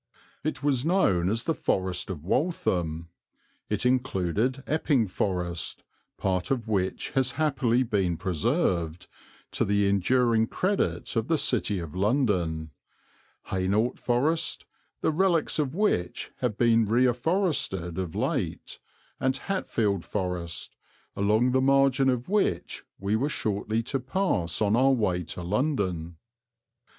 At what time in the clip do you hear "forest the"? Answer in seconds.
13.99-15.11